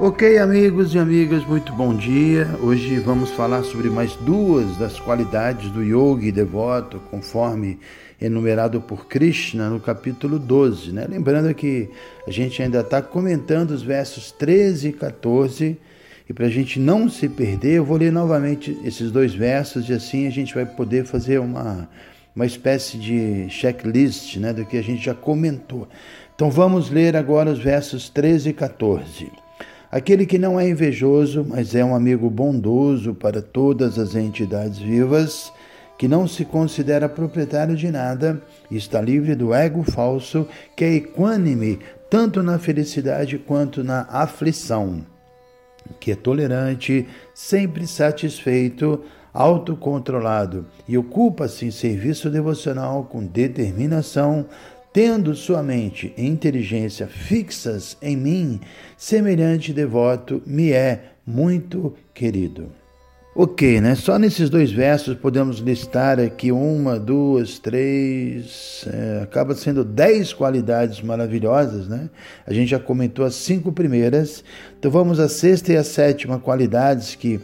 [0.00, 2.48] Ok, amigos e amigas, muito bom dia.
[2.62, 7.80] Hoje vamos falar sobre mais duas das qualidades do yogi devoto, conforme
[8.22, 10.92] enumerado por Krishna no capítulo 12.
[10.92, 11.04] Né?
[11.10, 11.90] Lembrando que
[12.24, 15.76] a gente ainda está comentando os versos 13 e 14.
[16.28, 19.92] E para a gente não se perder, eu vou ler novamente esses dois versos e
[19.92, 21.88] assim a gente vai poder fazer uma,
[22.36, 25.88] uma espécie de checklist né, do que a gente já comentou.
[26.36, 29.47] Então vamos ler agora os versos 13 e 14.
[29.90, 35.50] Aquele que não é invejoso, mas é um amigo bondoso para todas as entidades vivas,
[35.96, 41.78] que não se considera proprietário de nada está livre do ego falso, que é equânime
[42.10, 45.04] tanto na felicidade quanto na aflição,
[45.98, 49.02] que é tolerante, sempre satisfeito,
[49.32, 54.46] autocontrolado e ocupa-se em serviço devocional com determinação,
[54.92, 58.60] tendo sua mente e inteligência fixas em mim,
[58.96, 62.70] semelhante devoto me é muito querido.
[63.40, 63.94] Ok, né?
[63.94, 71.00] Só nesses dois versos podemos listar aqui uma, duas, três, é, acaba sendo dez qualidades
[71.00, 72.10] maravilhosas, né?
[72.44, 74.42] A gente já comentou as cinco primeiras,
[74.76, 77.38] então vamos à sexta e à sétima qualidades que,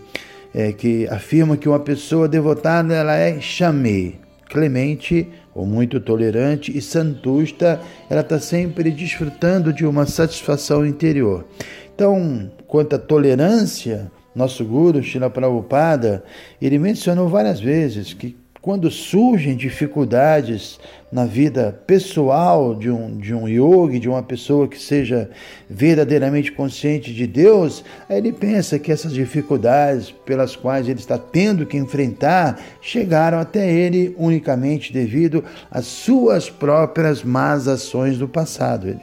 [0.52, 6.82] é, que afirma que uma pessoa devotada ela é chamei, clemente ou muito tolerante e
[6.82, 11.44] santusta, ela está sempre desfrutando de uma satisfação interior.
[11.94, 16.24] Então, quanto à tolerância, nosso guru, Shila Prabhupada,
[16.60, 20.80] ele mencionou várias vezes que quando surgem dificuldades
[21.12, 25.28] na vida pessoal de um, de um yogi, de uma pessoa que seja
[25.68, 31.66] verdadeiramente consciente de Deus, aí ele pensa que essas dificuldades pelas quais ele está tendo
[31.66, 38.88] que enfrentar chegaram até ele unicamente devido às suas próprias más ações do passado.
[38.88, 39.00] Ele,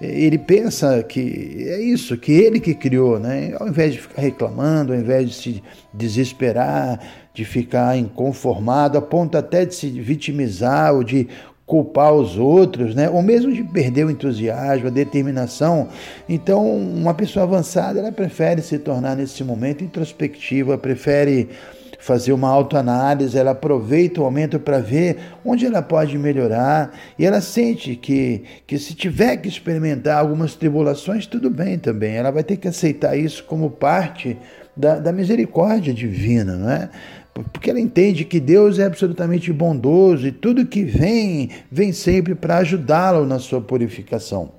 [0.00, 3.54] ele pensa que é isso, que ele que criou, né?
[3.60, 5.62] Ao invés de ficar reclamando, ao invés de se
[5.94, 11.28] desesperar, de ficar inconformado, a ponto até de se vitimizar ou de
[11.66, 13.08] culpar os outros, né?
[13.10, 15.88] ou mesmo de perder o entusiasmo, a determinação.
[16.28, 21.48] Então, uma pessoa avançada, ela prefere se tornar nesse momento introspectiva, prefere
[21.98, 27.40] fazer uma autoanálise, ela aproveita o momento para ver onde ela pode melhorar e ela
[27.40, 32.14] sente que, que se tiver que experimentar algumas tribulações, tudo bem também.
[32.14, 34.36] Ela vai ter que aceitar isso como parte
[34.76, 36.90] da, da misericórdia divina, não é?
[37.52, 42.58] Porque ela entende que Deus é absolutamente bondoso e tudo que vem, vem sempre para
[42.58, 44.52] ajudá-lo na sua purificação.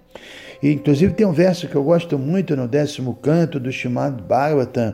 [0.62, 4.94] E, inclusive tem um verso que eu gosto muito no décimo canto do Shimad Bhagavatam,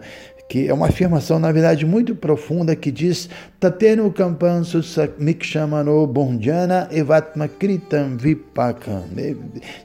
[0.51, 4.81] que é uma afirmação, na verdade, muito profunda, que diz Tatenu Kampansu
[5.17, 9.05] Mikshamano Bondjana Evatma Kritam Vipakam.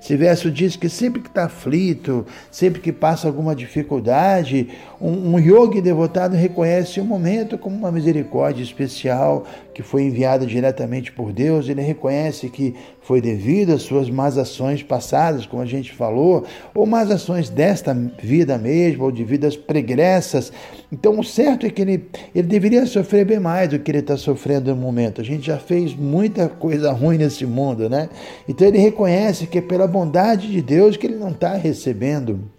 [0.02, 4.68] Esse verso diz que sempre que está aflito, sempre que passa alguma dificuldade,
[5.00, 11.12] um, um yogi devotado reconhece o momento como uma misericórdia especial que foi enviada diretamente
[11.12, 11.68] por Deus.
[11.68, 16.44] Ele reconhece que foi devido às suas más ações passadas, como a gente falou,
[16.74, 20.50] ou más ações desta vida mesmo, ou de vidas pregressas.
[20.90, 24.16] Então, o certo é que ele, ele deveria sofrer bem mais do que ele está
[24.16, 25.20] sofrendo no momento.
[25.20, 28.08] A gente já fez muita coisa ruim nesse mundo, né?
[28.48, 32.50] Então, ele reconhece que é pela bondade de Deus que ele não está recebendo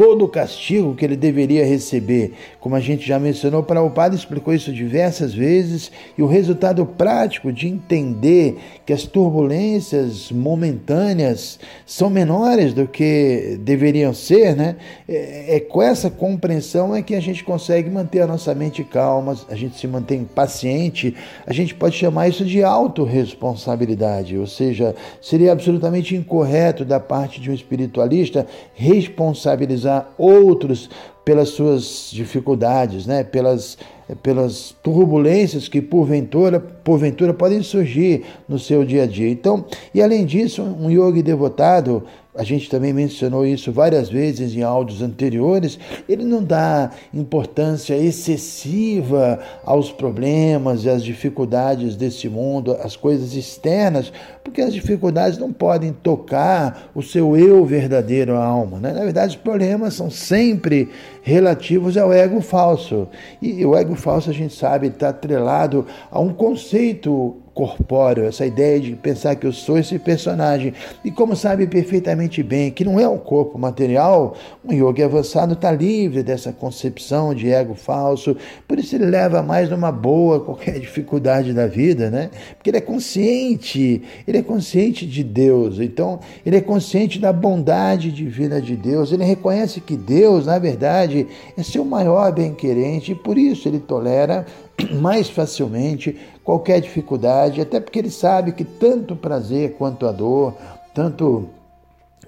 [0.00, 2.32] todo o castigo que ele deveria receber.
[2.58, 6.86] Como a gente já mencionou, para o padre explicou isso diversas vezes, e o resultado
[6.86, 14.76] prático de entender que as turbulências momentâneas são menores do que deveriam ser, né?
[15.06, 19.36] É, é com essa compreensão é que a gente consegue manter a nossa mente calma,
[19.50, 21.14] a gente se mantém paciente,
[21.46, 27.50] a gente pode chamar isso de autorresponsabilidade, ou seja, seria absolutamente incorreto da parte de
[27.50, 30.88] um espiritualista responsabilizar outros
[31.24, 33.22] pelas suas dificuldades, né?
[33.22, 33.78] pelas,
[34.22, 39.28] pelas turbulências que porventura, porventura podem surgir no seu dia a dia.
[39.28, 39.64] Então,
[39.94, 42.02] e além disso, um yogi devotado
[42.34, 45.78] a gente também mencionou isso várias vezes em áudios anteriores,
[46.08, 54.12] ele não dá importância excessiva aos problemas e às dificuldades desse mundo, às coisas externas,
[54.44, 58.78] porque as dificuldades não podem tocar o seu eu verdadeiro, a alma.
[58.78, 58.92] Né?
[58.92, 60.88] Na verdade, os problemas são sempre
[61.22, 63.08] relativos ao ego falso.
[63.42, 68.80] E o ego falso, a gente sabe, está atrelado a um conceito corpóreo, essa ideia
[68.80, 70.72] de pensar que eu sou esse personagem.
[71.04, 74.34] E como sabe perfeitamente bem que não é um corpo material,
[74.64, 78.34] um yogi avançado está livre dessa concepção de ego falso,
[78.66, 82.30] por isso ele leva mais numa boa qualquer dificuldade da vida, né?
[82.56, 88.10] Porque ele é consciente, ele é consciente de Deus, então ele é consciente da bondade
[88.10, 91.26] divina de Deus, ele reconhece que Deus, na verdade,
[91.58, 94.46] é seu maior bem-querente e por isso ele tolera
[95.00, 100.54] mais facilmente qualquer dificuldade, até porque ele sabe que tanto o prazer quanto a dor,
[100.94, 101.48] tanto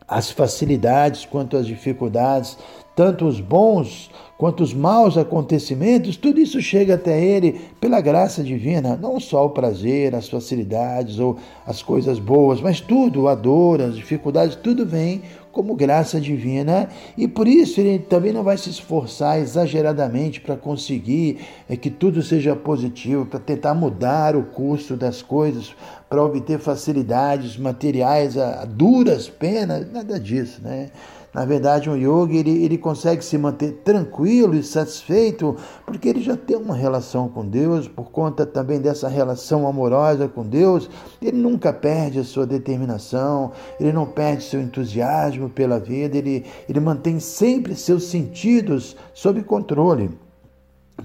[0.06, 2.58] as facilidades quanto as dificuldades,
[2.94, 8.99] tanto os bons quanto os maus acontecimentos, tudo isso chega até ele pela graça divina,
[9.00, 13.94] não só o prazer, as facilidades ou as coisas boas, mas tudo, a dor, as
[13.94, 15.23] dificuldades, tudo vem
[15.53, 21.39] como graça divina e por isso ele também não vai se esforçar exageradamente para conseguir
[21.69, 25.73] é, que tudo seja positivo, para tentar mudar o curso das coisas,
[26.09, 30.91] para obter facilidades materiais a duras penas, nada disso, né?
[31.34, 35.56] Na verdade, um yogi ele, ele consegue se manter tranquilo e satisfeito
[35.87, 40.46] porque ele já tem uma relação com Deus, por conta também dessa relação amorosa com
[40.46, 40.90] Deus,
[41.23, 46.81] ele nunca perde a sua determinação, ele não perde seu entusiasmo pela vida, ele, ele
[46.81, 50.11] mantém sempre seus sentidos sob controle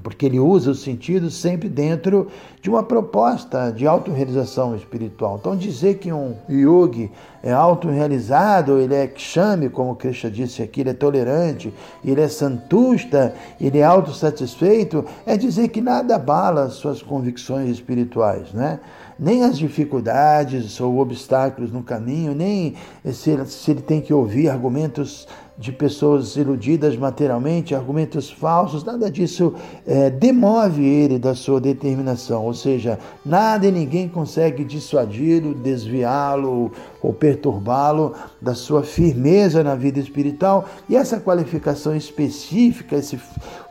[0.02, 2.28] porque ele usa os sentidos sempre dentro
[2.62, 5.38] de uma proposta de autorrealização espiritual.
[5.40, 7.12] Então, dizer que um yogi
[7.42, 11.74] é autorrealizado, ele é kshami, como Krishna disse aqui, ele é tolerante,
[12.04, 18.80] ele é santusta, ele é autossatisfeito, é dizer que nada abala suas convicções espirituais, né?
[19.20, 25.28] Nem as dificuldades ou obstáculos no caminho, nem se ele tem que ouvir argumentos
[25.58, 29.56] de pessoas iludidas materialmente, argumentos falsos, nada disso
[29.88, 32.46] é, demove ele da sua determinação.
[32.46, 36.72] Ou seja, nada e ninguém consegue dissuadi-lo, desviá-lo
[37.02, 40.66] ou perturbá-lo da sua firmeza na vida espiritual.
[40.88, 43.20] E essa qualificação específica, esse,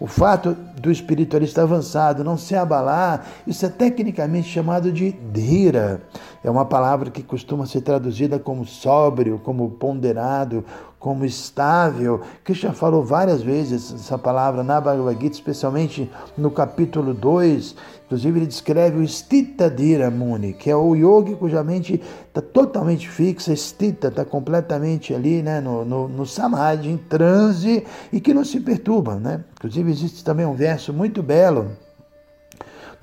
[0.00, 6.03] o fato do espiritualista avançado não se abalar, isso é tecnicamente chamado de dhira.
[6.43, 10.65] É uma palavra que costuma ser traduzida como sóbrio, como ponderado,
[11.06, 12.20] como estável.
[12.43, 17.76] Krishna falou várias vezes essa palavra na Bhagavad Gita, especialmente no capítulo 2.
[18.06, 23.08] Inclusive, ele descreve o Stita Dhira Muni, que é o yogi cuja mente está totalmente
[23.08, 28.44] fixa, Stita, está completamente ali né, no, no, no Samadhi, em transe, e que não
[28.44, 29.14] se perturba.
[29.14, 29.44] Né?
[29.58, 31.70] Inclusive, existe também um verso muito belo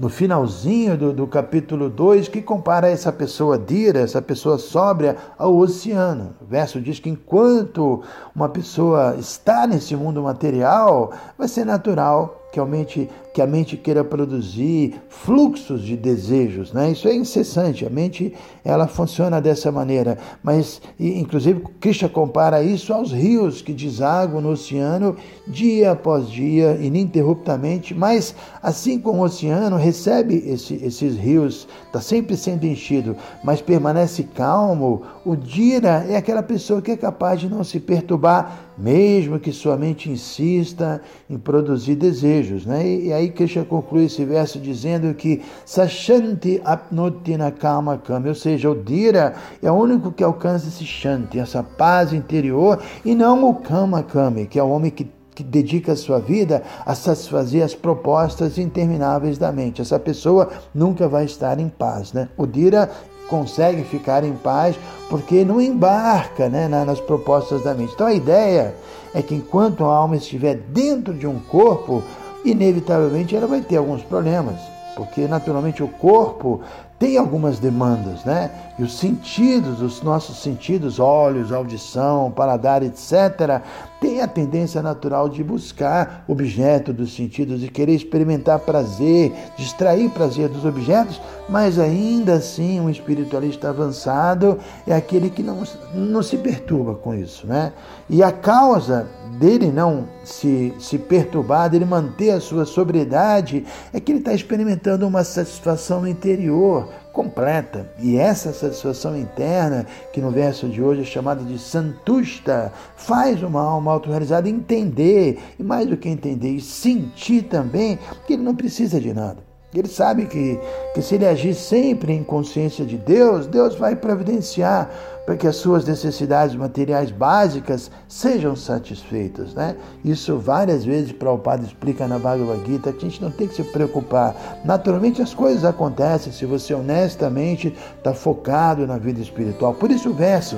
[0.03, 5.55] no finalzinho do, do capítulo 2, que compara essa pessoa dira, essa pessoa sóbria, ao
[5.55, 6.35] oceano.
[6.41, 8.03] O verso diz que enquanto
[8.35, 13.75] uma pessoa está nesse mundo material, vai ser natural que a mente, que a mente
[13.75, 16.91] queira produzir fluxos de desejos, né?
[16.91, 18.31] Isso é incessante, a mente
[18.63, 25.15] ela funciona dessa maneira, mas inclusive Krishna compara isso aos rios que desaguam no oceano
[25.47, 32.37] dia após dia, ininterruptamente, mas assim como o oceano recebe esse, esses rios, está sempre
[32.37, 37.63] sendo enchido, mas permanece calmo, o Dira é aquela pessoa que é capaz de não
[37.63, 42.65] se perturbar mesmo que sua mente insista em produzir desejos.
[42.65, 42.85] Né?
[42.87, 48.75] E, aí Krishna conclui esse verso dizendo que Sashanti apnotina kama kama, ou seja, o
[48.75, 54.03] Dira é o único que alcança esse Shanti, essa paz interior, e não o Kama
[54.03, 58.57] Kami, que é o homem que que dedica a sua vida a satisfazer as propostas
[58.57, 59.81] intermináveis da mente.
[59.81, 62.13] Essa pessoa nunca vai estar em paz.
[62.13, 62.29] Né?
[62.37, 62.89] O Dira
[63.29, 64.75] consegue ficar em paz
[65.09, 67.93] porque não embarca né, nas propostas da mente.
[67.93, 68.75] Então a ideia
[69.13, 72.03] é que enquanto a alma estiver dentro de um corpo,
[72.43, 74.59] inevitavelmente ela vai ter alguns problemas,
[74.95, 76.61] porque naturalmente o corpo
[76.97, 78.49] tem algumas demandas, né?
[78.79, 83.61] E os sentidos, os nossos sentidos, olhos, audição, paladar, etc.,
[84.03, 90.09] tem a tendência natural de buscar objeto dos sentidos, de querer experimentar prazer, de extrair
[90.09, 96.35] prazer dos objetos, mas ainda assim um espiritualista avançado é aquele que não, não se
[96.35, 97.71] perturba com isso, né?
[98.09, 99.07] E a causa
[99.39, 105.07] dele não se, se perturbar, dele manter a sua sobriedade, é que ele está experimentando
[105.07, 107.87] uma satisfação interior completa.
[107.99, 113.61] E essa satisfação interna, que no verso de hoje é chamada de santusta, faz uma
[113.61, 118.99] alma autorrealizada entender, e mais do que entender, e sentir também que ele não precisa
[118.99, 119.52] de nada.
[119.73, 120.59] Ele sabe que,
[120.93, 124.89] que se ele agir sempre em consciência de Deus, Deus vai providenciar
[125.25, 129.53] para que as suas necessidades materiais básicas sejam satisfeitas.
[129.53, 129.75] Né?
[130.03, 133.63] Isso várias vezes Prabhupada explica na Bhagavad Gita que a gente não tem que se
[133.63, 134.35] preocupar.
[134.65, 139.73] Naturalmente as coisas acontecem se você honestamente está focado na vida espiritual.
[139.73, 140.57] Por isso o verso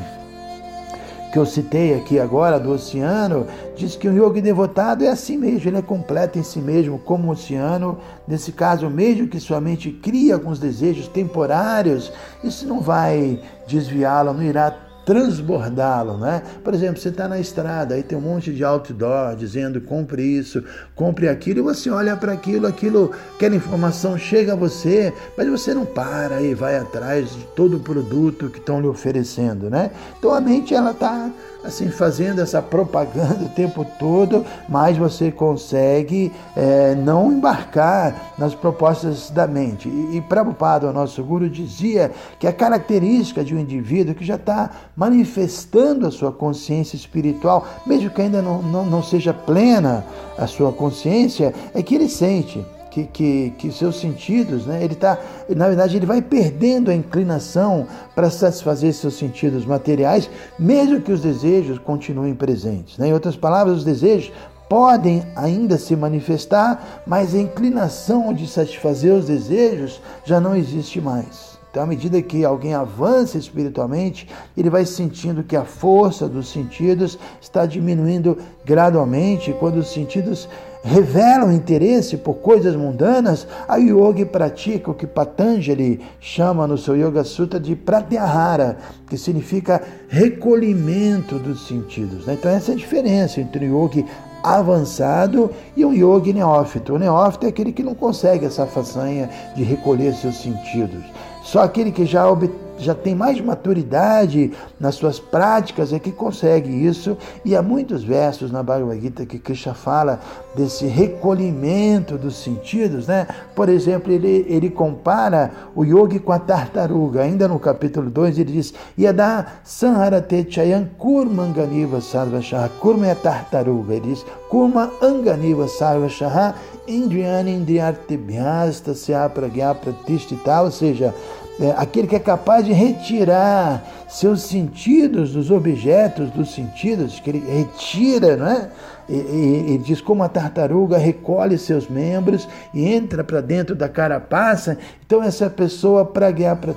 [1.36, 5.70] que eu citei aqui agora do oceano, diz que o yogi devotado é assim mesmo,
[5.70, 7.98] ele é completo em si mesmo, como o oceano.
[8.25, 12.10] Nesse caso, mesmo que sua mente crie alguns desejos temporários,
[12.42, 14.72] isso não vai desviá-lo, não irá
[15.06, 16.42] transbordá-lo, né?
[16.64, 20.64] Por exemplo, você está na estrada, aí tem um monte de outdoor dizendo compre isso,
[20.96, 25.74] compre aquilo, e você olha para aquilo, aquilo, aquela informação chega a você, mas você
[25.74, 29.92] não para e vai atrás de todo o produto que estão lhe oferecendo, né?
[30.18, 31.30] Então a mente ela está
[31.66, 39.30] assim fazendo essa propaganda o tempo todo, mas você consegue é, não embarcar nas propostas
[39.30, 39.90] da mente.
[39.90, 44.36] E, e Prabhupada, o nosso guru, dizia que a característica de um indivíduo que já
[44.36, 50.06] está manifestando a sua consciência espiritual, mesmo que ainda não, não, não seja plena
[50.38, 55.20] a sua consciência, é que ele sente que, que, que seus sentidos, né, ele tá,
[55.50, 57.86] na verdade, ele vai perdendo a inclinação
[58.16, 62.98] para satisfazer seus sentidos materiais, mesmo que os desejos continuem presentes.
[62.98, 63.10] Né?
[63.10, 64.32] Em outras palavras, os desejos
[64.70, 71.55] podem ainda se manifestar, mas a inclinação de satisfazer os desejos já não existe mais.
[71.75, 77.20] Então, à medida que alguém avança espiritualmente, ele vai sentindo que a força dos sentidos
[77.41, 79.53] está diminuindo gradualmente.
[79.60, 80.48] Quando os sentidos
[80.82, 87.25] revelam interesse por coisas mundanas, a yogi pratica o que Patanjali chama no seu Yoga
[87.25, 88.77] Sutra de pratyahara,
[89.10, 92.25] que significa recolhimento dos sentidos.
[92.25, 92.36] Né?
[92.36, 94.05] Então, essa é a diferença entre o yogi
[94.41, 96.94] avançado e um yogi neófito.
[96.94, 101.03] O neófito é aquele que não consegue essa façanha de recolher seus sentidos.
[101.46, 106.70] Só aquele que já obteve já tem mais maturidade nas suas práticas é que consegue
[106.70, 107.17] isso.
[107.44, 110.20] E há muitos versos na Bhagavad Gita que Krishna fala
[110.55, 113.27] desse recolhimento dos sentidos, né?
[113.55, 117.22] Por exemplo, ele, ele compara o yogi com a tartaruga.
[117.22, 122.70] Ainda no capítulo 2 ele diz: Yada sanharate chayan kurma anganiva sarvashaha.
[122.79, 123.94] Kurma é tartaruga.
[123.94, 126.55] Ele diz: Kurma anganiva sarvashaha
[126.88, 130.62] indriyani indriyartibhyasta se apragya pratishtita.
[130.62, 131.13] Ou seja,
[131.60, 137.40] é, aquele que é capaz de retirar seus sentidos dos objetos dos sentidos, que ele
[137.40, 138.70] retira, não é?
[139.08, 144.80] Ele diz como a tartaruga recolhe seus membros e entra para dentro da carapaça.
[145.06, 146.74] Então essa pessoa para guiar para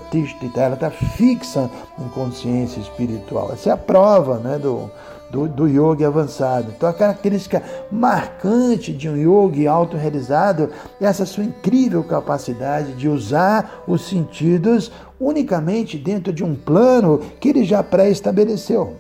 [0.56, 3.50] ela está fixa em consciência espiritual.
[3.52, 4.90] Essa é a prova, né, do
[5.30, 6.73] do, do yogi avançado.
[6.76, 10.70] Então, a característica marcante de um yogi autorrealizado
[11.00, 17.49] é essa sua incrível capacidade de usar os sentidos unicamente dentro de um plano que
[17.49, 18.97] ele já pré-estabeleceu.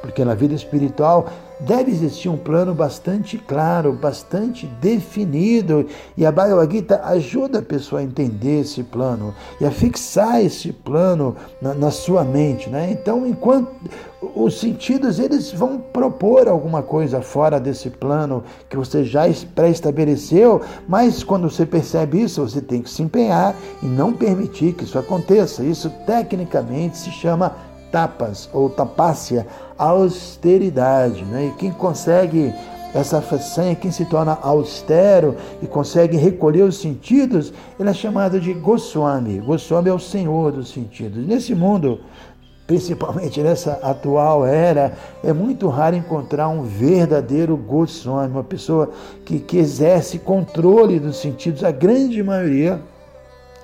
[0.00, 1.28] Porque na vida espiritual
[1.60, 5.86] deve existir um plano bastante claro, bastante definido,
[6.16, 10.72] e a Bhagavad Gita ajuda a pessoa a entender esse plano e a fixar esse
[10.72, 12.70] plano na, na sua mente.
[12.70, 12.90] Né?
[12.90, 13.70] Então, enquanto
[14.34, 19.22] os sentidos eles vão propor alguma coisa fora desse plano que você já
[19.54, 24.84] pré-estabeleceu, mas quando você percebe isso, você tem que se empenhar e não permitir que
[24.84, 25.64] isso aconteça.
[25.64, 27.54] Isso tecnicamente se chama
[27.90, 29.46] tapas ou tapácia,
[29.78, 31.24] austeridade.
[31.24, 31.46] Né?
[31.46, 32.52] E quem consegue
[32.94, 38.52] essa façanha, quem se torna austero e consegue recolher os sentidos, ele é chamado de
[38.52, 39.38] Goswami.
[39.40, 41.24] Goswami é o senhor dos sentidos.
[41.24, 42.00] Nesse mundo,
[42.66, 44.92] principalmente nessa atual era,
[45.22, 48.90] é muito raro encontrar um verdadeiro Goswami, uma pessoa
[49.24, 51.62] que, que exerce controle dos sentidos.
[51.62, 52.80] A grande maioria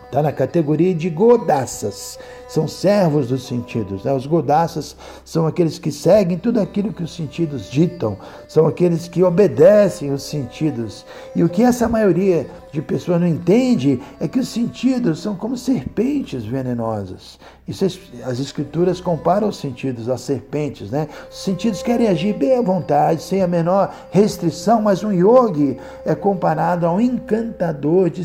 [0.06, 4.04] está na categoria de godaças são servos dos sentidos.
[4.04, 4.12] Né?
[4.12, 8.16] Os godaças são aqueles que seguem tudo aquilo que os sentidos ditam,
[8.48, 11.04] são aqueles que obedecem os sentidos.
[11.34, 15.56] E o que essa maioria de pessoas não entende é que os sentidos são como
[15.56, 17.38] serpentes venenosas.
[17.68, 21.08] As escrituras comparam os sentidos às serpentes, né?
[21.28, 26.14] Os sentidos querem agir bem à vontade, sem a menor restrição, mas um yogi é
[26.14, 28.24] comparado a um encantador de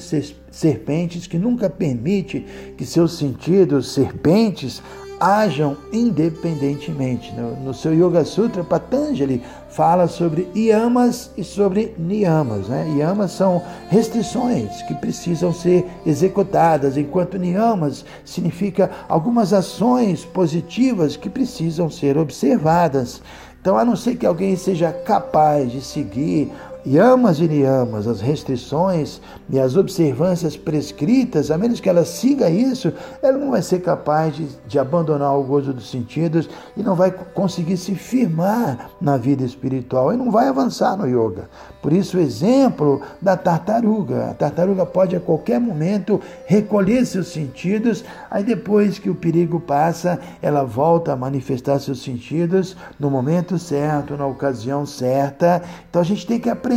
[0.51, 2.45] serpentes que nunca permite
[2.77, 4.79] que seus sentidos, serpentes,
[5.21, 7.31] ajam independentemente.
[7.33, 12.67] No, no, seu Yoga Sutra, Patanjali fala sobre yamas e sobre niyamas.
[12.67, 12.95] Né?
[12.97, 21.89] Yamas são restrições que precisam ser executadas, enquanto niyamas significa algumas ações positivas que precisam
[21.89, 23.21] ser observadas.
[23.61, 26.51] Então, a não ser que alguém seja capaz de seguir
[26.85, 32.91] yamas e niyamas, as restrições e as observâncias prescritas, a menos que ela siga isso,
[33.21, 37.11] ela não vai ser capaz de, de abandonar o gozo dos sentidos e não vai
[37.11, 41.49] conseguir se firmar na vida espiritual e não vai avançar no yoga.
[41.81, 44.31] Por isso, o exemplo da tartaruga.
[44.31, 50.19] A tartaruga pode a qualquer momento recolher seus sentidos, aí depois que o perigo passa,
[50.41, 55.61] ela volta a manifestar seus sentidos no momento certo, na ocasião certa.
[55.89, 56.70] Então a gente tem que aprender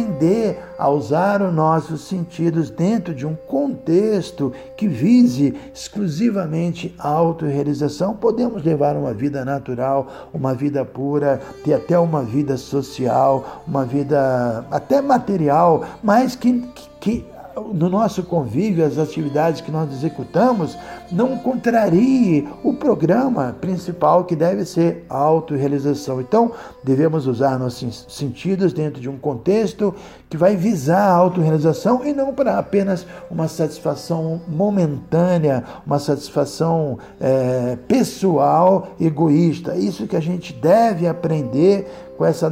[0.79, 8.15] a usar os nossos sentidos dentro de um contexto que vise exclusivamente a autorrealização.
[8.15, 14.65] Podemos levar uma vida natural, uma vida pura, ter até uma vida social, uma vida
[14.71, 20.77] até material, mas que, que, que no nosso convívio, as atividades que nós executamos,
[21.11, 26.21] não contrarie o programa principal que deve ser a autorrealização.
[26.21, 29.95] Então, devemos usar nossos sentidos dentro de um contexto
[30.29, 37.79] que vai visar a autorrealização e não para apenas uma satisfação momentânea, uma satisfação é,
[37.87, 39.77] pessoal, egoísta.
[39.77, 42.51] Isso que a gente deve aprender com essa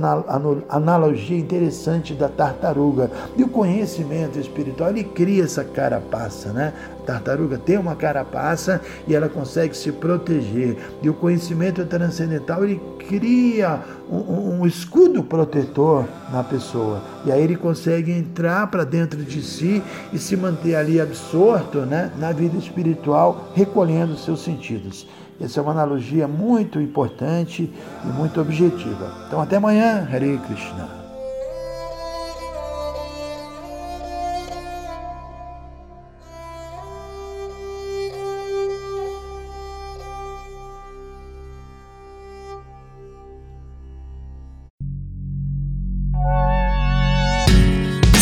[0.68, 3.10] analogia interessante da tartaruga.
[3.36, 6.72] E o conhecimento espiritual, ele cria essa carapaça, né?
[7.00, 10.76] A tartaruga tem uma carapaça e ela consegue se proteger.
[11.02, 17.02] E o conhecimento transcendental, ele cria um, um escudo protetor na pessoa.
[17.24, 19.82] E aí ele consegue entrar para dentro de si
[20.12, 25.08] e se manter ali absorto né, na vida espiritual, recolhendo seus sentidos.
[25.40, 27.68] Essa é uma analogia muito importante
[28.04, 29.12] e muito objetiva.
[29.26, 31.01] Então, até amanhã, Hare Krishna.